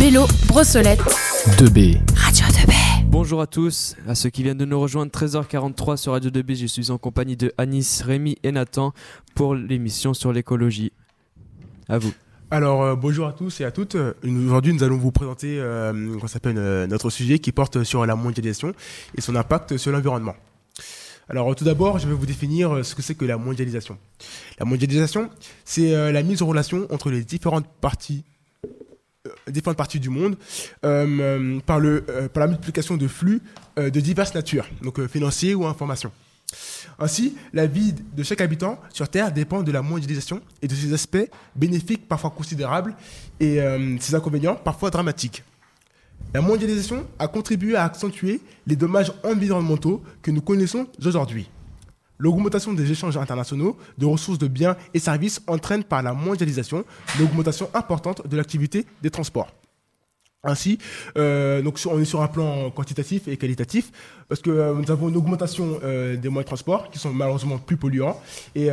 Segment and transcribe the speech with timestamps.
[0.00, 1.00] Bélo, Brossolette.
[1.58, 2.00] 2B.
[2.16, 2.72] Radio 2B.
[3.04, 6.66] Bonjour à tous, à ceux qui viennent de nous rejoindre 13h43 sur Radio 2B, je
[6.66, 8.94] suis en compagnie de Anis, Rémi et Nathan
[9.34, 10.92] pour l'émission sur l'écologie.
[11.88, 12.12] À vous.
[12.50, 13.94] Alors euh, bonjour à tous et à toutes.
[13.96, 18.16] Euh, Aujourd'hui, nous allons vous présenter euh, s'appelle, euh, notre sujet qui porte sur la
[18.16, 18.72] mondialisation
[19.16, 20.34] et son impact sur l'environnement.
[21.28, 23.98] Alors tout d'abord, je vais vous définir ce que c'est que la mondialisation.
[24.58, 25.28] La mondialisation,
[25.66, 28.24] c'est euh, la mise en relation entre les différentes parties
[29.48, 30.36] différentes parties du monde
[30.84, 33.40] euh, euh, par, le, euh, par la multiplication de flux
[33.78, 36.12] euh, de diverses natures, donc euh, financiers ou informations.
[36.98, 40.92] Ainsi, la vie de chaque habitant sur Terre dépend de la mondialisation et de ses
[40.92, 42.94] aspects bénéfiques parfois considérables
[43.38, 45.44] et euh, ses inconvénients parfois dramatiques.
[46.34, 51.48] La mondialisation a contribué à accentuer les dommages environnementaux que nous connaissons aujourd'hui.
[52.18, 56.84] L'augmentation des échanges internationaux de ressources de biens et services entraîne par la mondialisation
[57.18, 59.48] l'augmentation importante de l'activité des transports.
[60.44, 60.78] Ainsi,
[61.16, 63.90] euh, donc on est sur un plan quantitatif et qualitatif,
[64.28, 67.58] parce que euh, nous avons une augmentation euh, des moyens de transport qui sont malheureusement
[67.58, 68.20] plus polluants,
[68.54, 68.68] et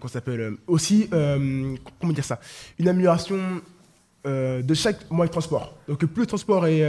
[0.00, 2.40] qu'on s'appelle aussi, comment dire ça,
[2.78, 3.38] une amélioration
[4.24, 5.76] de chaque moyen de transport.
[5.86, 6.80] Donc plus le transport est,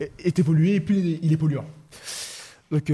[0.00, 1.64] est, évolué, plus il est polluant.
[2.70, 2.92] Donc,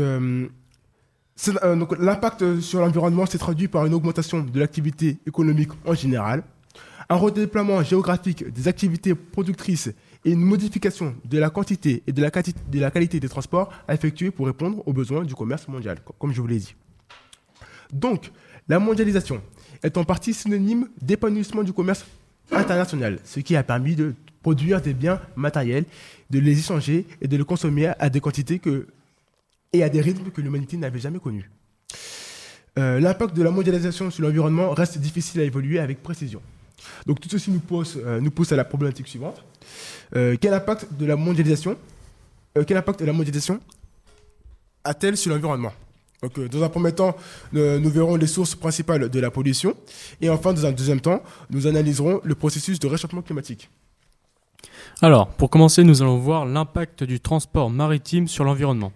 [1.65, 6.43] euh, l'impact sur l'environnement s'est traduit par une augmentation de l'activité économique en général,
[7.09, 9.91] un redéploiement géographique des activités productrices
[10.25, 13.95] et une modification de la quantité et de la, de la qualité des transports à
[13.95, 16.75] effectuer pour répondre aux besoins du commerce mondial, co- comme je vous l'ai dit.
[17.93, 18.31] Donc,
[18.69, 19.43] la mondialisation
[19.83, 22.07] est en partie synonyme d'épanouissement du commerce
[22.53, 25.85] international, ce qui a permis de produire des biens matériels,
[26.31, 28.87] de les échanger et de les consommer à des quantités que,
[29.75, 31.51] et à des rythmes que l'humanité n'avait jamais connus.
[32.79, 36.41] Euh, L'impact de la mondialisation sur l'environnement reste difficile à évoluer avec précision.
[37.07, 37.61] Donc tout ceci nous,
[37.99, 39.45] euh, pousse à la problématique suivante.
[40.17, 41.77] Euh, quel impact de la mondialisation
[42.67, 43.61] Quel impact la mondialisation
[44.85, 45.73] a-t-elle sur l'environnement?
[46.51, 47.15] Dans un premier temps,
[47.53, 49.77] nous verrons les sources principales de la pollution
[50.23, 53.69] et enfin dans un deuxième temps, nous analyserons le processus de réchauffement climatique.
[55.03, 58.93] Alors, pour commencer, nous allons voir l'impact du transport maritime sur l'environnement.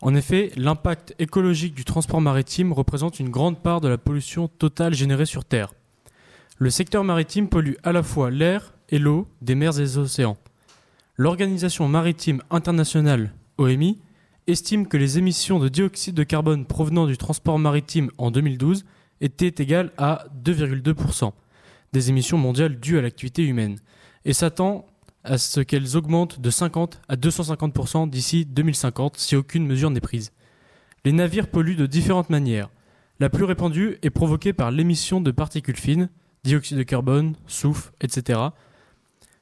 [0.00, 4.94] En effet, l'impact écologique du transport maritime représente une grande part de la pollution totale
[4.94, 5.72] générée sur Terre.
[6.58, 10.36] Le secteur maritime pollue à la fois l'air et l'eau des mers et des océans.
[11.16, 13.98] L'Organisation maritime internationale, OMI,
[14.46, 18.84] estime que les émissions de dioxyde de carbone provenant du transport maritime en 2012
[19.20, 21.32] étaient égales à 2,2%
[21.92, 23.78] des émissions mondiales dues à l'activité humaine
[24.24, 24.86] et s'attend
[25.24, 30.32] à ce qu'elles augmentent de 50 à 250% d'ici 2050 si aucune mesure n'est prise.
[31.04, 32.70] Les navires polluent de différentes manières.
[33.20, 36.08] La plus répandue est provoquée par l'émission de particules fines,
[36.44, 38.40] dioxyde de carbone, soufre, etc.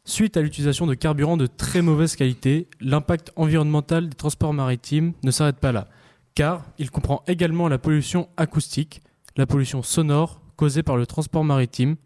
[0.05, 5.31] Suite à l'utilisation de carburants de très mauvaise qualité, l'impact environnemental des transports maritimes ne
[5.31, 5.89] s'arrête pas là,
[6.35, 9.03] car il comprend également la pollution acoustique,
[9.37, 11.97] la pollution sonore causée par le transport maritime,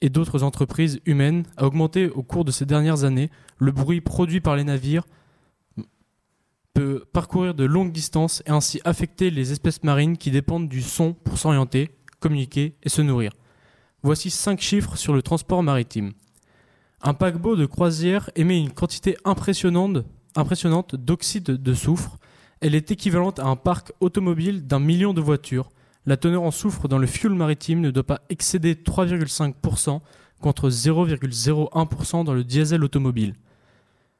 [0.00, 3.30] et d'autres entreprises humaines a augmenté au cours de ces dernières années.
[3.58, 5.06] Le bruit produit par les navires
[6.74, 11.14] peut parcourir de longues distances et ainsi affecter les espèces marines qui dépendent du son
[11.14, 11.90] pour s'orienter,
[12.20, 13.32] communiquer et se nourrir.
[14.02, 16.12] Voici cinq chiffres sur le transport maritime.
[17.00, 20.04] Un paquebot de croisière émet une quantité impressionnante,
[20.94, 22.18] d'oxyde de soufre.
[22.60, 25.70] Elle est équivalente à un parc automobile d'un million de voitures.
[26.06, 30.00] La teneur en soufre dans le fuel maritime ne doit pas excéder 3,5%
[30.40, 33.34] contre 0,01% dans le diesel automobile.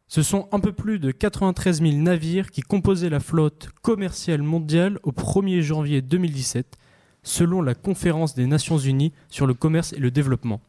[0.08, 4.98] Ce sont un peu plus de 93 000 navires qui composaient la flotte commerciale mondiale
[5.04, 6.76] au 1er janvier 2017,
[7.22, 10.60] selon la Conférence des Nations Unies sur le commerce et le développement.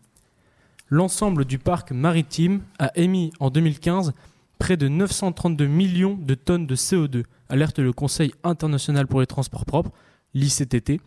[0.90, 4.14] L'ensemble du parc maritime a émis en 2015
[4.58, 9.66] près de 932 millions de tonnes de CO2, alerte le Conseil international pour les transports
[9.66, 9.92] propres,
[10.38, 11.02] l'ICTT.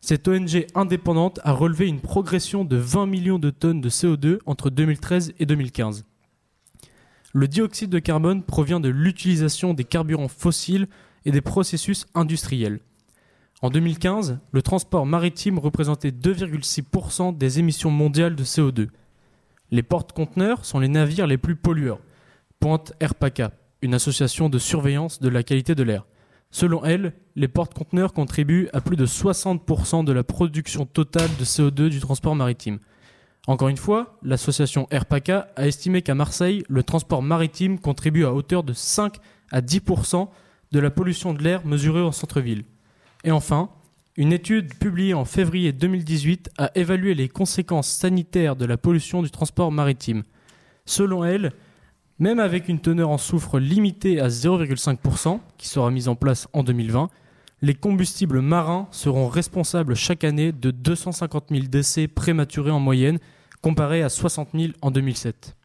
[0.00, 4.68] Cette ONG indépendante a relevé une progression de 20 millions de tonnes de CO2 entre
[4.68, 6.04] 2013 et 2015.
[7.32, 10.88] Le dioxyde de carbone provient de l'utilisation des carburants fossiles
[11.24, 12.80] et des processus industriels.
[13.62, 18.88] En 2015, le transport maritime représentait 2,6% des émissions mondiales de CO2.
[19.70, 22.00] Les porte-conteneurs sont les navires les plus pollueurs.
[22.60, 26.04] Pointe RPACA, une association de surveillance de la qualité de l'air.
[26.52, 31.88] Selon elle, les porte-conteneurs contribuent à plus de 60% de la production totale de CO2
[31.88, 32.78] du transport maritime.
[33.48, 38.62] Encore une fois, l'association RPACA a estimé qu'à Marseille, le transport maritime contribue à hauteur
[38.62, 39.16] de 5
[39.50, 40.28] à 10%
[40.70, 42.64] de la pollution de l'air mesurée en centre-ville.
[43.24, 43.70] Et enfin,
[44.18, 49.30] Une étude publiée en février 2018 a évalué les conséquences sanitaires de la pollution du
[49.30, 50.22] transport maritime.
[50.84, 51.52] Selon elle,
[52.22, 56.62] même avec une teneur en soufre limitée à 0,5%, qui sera mise en place en
[56.62, 57.10] 2020,
[57.62, 63.18] les combustibles marins seront responsables chaque année de 250 000 décès prématurés en moyenne,
[63.60, 65.56] comparé à 60 000 en 2007.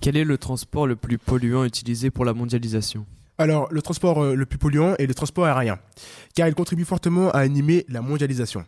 [0.00, 3.04] Quel est le transport le plus polluant utilisé pour la mondialisation?
[3.36, 5.78] Alors, le transport euh, le plus polluant est le transport aérien,
[6.34, 8.64] car il contribue fortement à animer la mondialisation.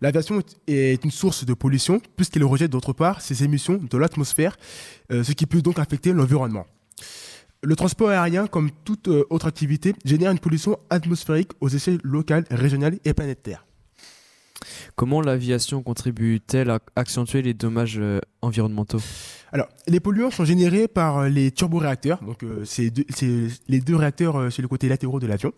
[0.00, 4.56] L'aviation est une source de pollution puisqu'elle rejette d'autre part ses émissions de l'atmosphère,
[5.12, 6.66] euh, ce qui peut donc affecter l'environnement.
[7.62, 12.44] Le transport aérien, comme toute euh, autre activité, génère une pollution atmosphérique aux échelles locales,
[12.50, 13.67] régionales et planétaires.
[14.96, 19.00] Comment l'aviation contribue-t-elle à accentuer les dommages euh, environnementaux?
[19.50, 22.92] Alors, les polluants sont générés par euh, les turboréacteurs, donc euh, c'est
[23.68, 25.52] les deux réacteurs sur le côté latéraux de l'avion,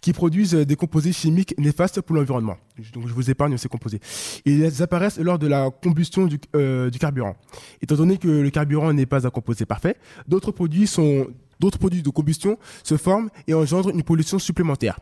[0.00, 2.56] qui produisent des composés chimiques néfastes pour l'environnement.
[2.94, 4.00] Donc, je vous épargne ces composés.
[4.44, 7.36] Ils apparaissent lors de la combustion du, du carburant.
[7.82, 11.26] Étant donné que le carburant n'est pas un composé parfait, d'autres produits sont
[11.60, 14.98] D'autres produits de combustion se forment et engendrent une pollution supplémentaire.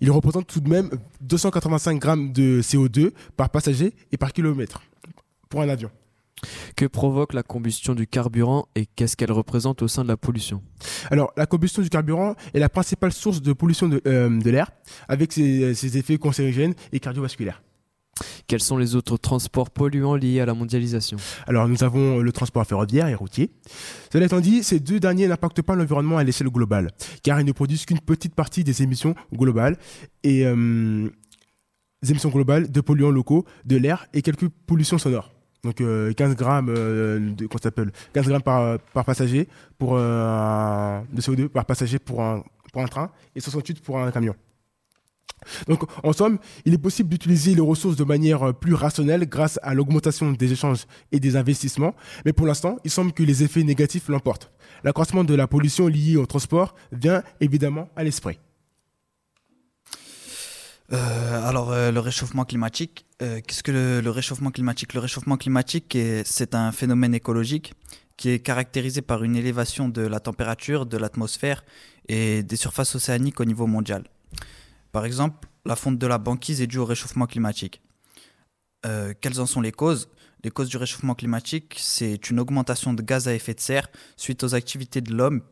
[0.00, 4.82] Ils représentent tout de même 285 grammes de CO2 par passager et par kilomètre
[5.48, 5.90] pour un avion.
[6.74, 10.62] Que provoque la combustion du carburant et qu'est-ce qu'elle représente au sein de la pollution?
[11.10, 14.70] Alors, la combustion du carburant est la principale source de pollution de, euh, de l'air,
[15.08, 17.62] avec ses, ses effets cancérigènes et cardiovasculaires.
[18.46, 22.66] Quels sont les autres transports polluants liés à la mondialisation Alors, nous avons le transport
[22.66, 23.50] ferroviaire et routier.
[24.12, 26.90] Cela étant dit, ces deux derniers n'impactent pas l'environnement à l'échelle globale,
[27.22, 29.76] car ils ne produisent qu'une petite partie des émissions globales
[30.22, 31.08] et euh,
[32.08, 35.32] émissions globales de polluants locaux, de l'air et quelques pollutions sonores.
[35.62, 39.46] Donc euh, 15 grammes euh, de comment ça s'appelle 15 grammes par, par passager
[39.78, 42.42] pour euh, de CO2 par passager pour un
[42.72, 44.34] pour un train et 68 pour un camion.
[45.68, 49.58] Donc, en somme, il est possible d'utiliser les ressources de manière euh, plus rationnelle grâce
[49.62, 51.94] à l'augmentation des échanges et des investissements,
[52.24, 54.50] mais pour l'instant, il semble que les effets négatifs l'emportent.
[54.84, 58.38] L'accroissement de la pollution liée au transport vient évidemment à l'esprit.
[60.92, 63.70] Euh, alors, euh, le réchauffement climatique, qu'est-ce que
[64.02, 64.94] le, réchauffement climatique?
[64.94, 67.74] Le réchauffement climatique, est- c'est un phénomène écologique
[68.16, 71.64] qui est caractérisé par une élévation de la température, de l'atmosphère
[72.08, 74.04] et des surfaces océaniques au niveau mondial.
[74.92, 77.80] Par exemple, la fonte de la banquise est due au réchauffement climatique.
[78.86, 80.08] Euh, quelles en sont les causes?
[80.42, 83.92] Les causes du réchauffement climatique, c'est une augmentation de gaz à effet de serre euh,
[84.16, 85.42] suite aux activités de l'homme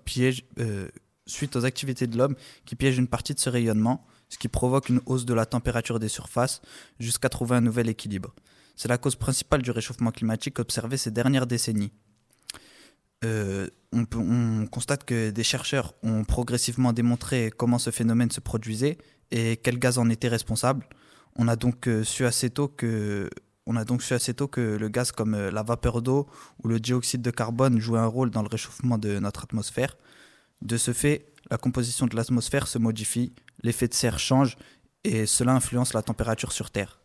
[2.65, 5.99] qui piègent une partie de ce rayonnement ce qui provoque une hausse de la température
[5.99, 6.61] des surfaces
[7.01, 8.35] jusqu'à trouver un nouvel équilibre.
[8.77, 11.93] C'est la cause principale du réchauffement climatique observé ces dernières décennies.
[13.25, 18.99] Euh, on, on constate que des chercheurs ont progressivement démontré comment ce phénomène se produisait
[19.31, 20.87] et quel gaz en était responsable.
[21.37, 23.31] On a donc euh, su assez tôt que
[23.67, 26.27] on a donc su assez tôt que le gaz comme euh, la vapeur d'eau
[26.63, 29.97] ou le dioxyde de carbone jouait un rôle dans le réchauffement de notre atmosphère.
[30.63, 33.33] De ce fait, la composition de l'atmosphère se modifie,
[33.63, 34.57] l'effet de serre change
[35.05, 37.01] et cela influence la température sur Terre.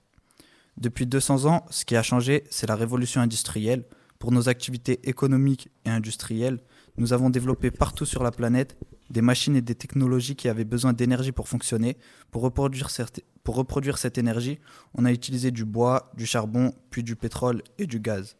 [0.78, 3.84] Depuis 200 ans, ce qui a changé, c'est la révolution industrielle.
[4.24, 6.62] Pour nos activités économiques et industrielles,
[6.96, 8.78] nous avons développé partout sur la planète
[9.10, 11.98] des machines et des technologies qui avaient besoin d'énergie pour fonctionner.
[12.32, 14.60] Pour reproduire, cette, énergie,
[14.94, 18.38] on a utilisé du bois, du charbon, puis du pétrole et du gaz.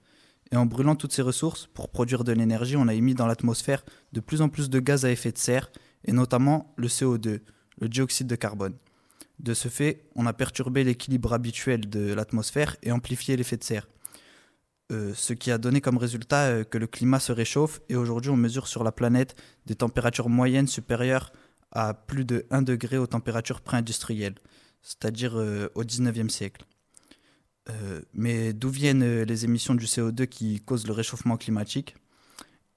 [0.54, 3.84] Et en brûlant toutes ces ressources, pour produire de l'énergie, on a émis dans l'atmosphère
[4.14, 5.70] de plus en plus de gaz à effet de serre,
[6.06, 7.42] et notamment le CO2,
[7.82, 8.78] le dioxyde de carbone.
[9.40, 13.90] De ce fait, on a perturbé l'équilibre habituel de l'atmosphère et amplifié l'effet de serre.
[14.94, 18.30] Euh, ce qui a donné comme résultat euh, que le climat se réchauffe et aujourd'hui
[18.30, 19.36] on mesure sur la planète
[19.66, 21.32] des températures moyennes supérieures
[21.72, 24.36] à plus de 1 degré aux températures pré-industrielles,
[24.84, 26.66] c'est-à-dire euh, au 19e siècle.
[28.14, 31.96] Mais d'où viennent les émissions du CO2 qui causent le réchauffement climatique?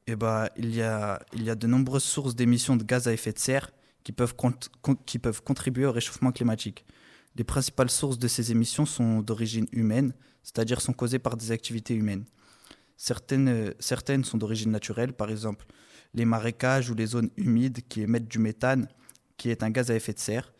[0.06, 3.72] Eh ben, il, y a, de nombreuses sources d'émissions de gaz à effet de serre
[4.04, 4.36] qui peuvent
[5.44, 6.86] contribuer au réchauffement climatique.
[7.34, 10.14] Les principales sources de ces émissions sont d'origine humaine,
[10.46, 12.24] c'est-à-dire sont causées par des activités humaines.
[12.96, 15.66] Certaines, euh, certaines sont d'origine naturelle, par exemple
[16.14, 18.88] les marécages ou les zones humides qui émettent du méthane,
[19.36, 20.52] qui est un gaz à effet de serre.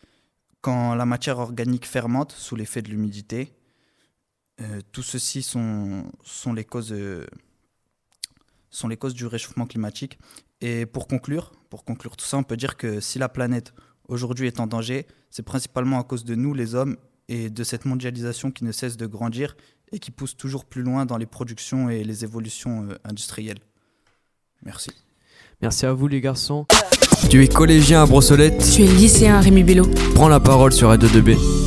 [0.61, 3.53] Quand la matière organique fermente sous l'effet de l'humidité,
[4.61, 7.25] euh, tout ceci sont, sont, les causes, euh,
[8.69, 10.19] sont les causes du réchauffement climatique.
[10.61, 13.73] Et pour conclure, pour conclure tout ça, on peut dire que si la planète
[14.07, 16.97] aujourd'hui est en danger, c'est principalement à cause de nous, les hommes,
[17.29, 19.55] et de cette mondialisation qui ne cesse de grandir
[19.91, 23.59] et qui pousse toujours plus loin dans les productions et les évolutions euh, industrielles.
[24.63, 24.91] Merci.
[25.61, 26.65] Merci à vous les garçons.
[27.29, 29.89] Tu es collégien à Brossolette Tu es lycéen Rémi Bello.
[30.13, 31.66] Prends la parole sur Radio 2B.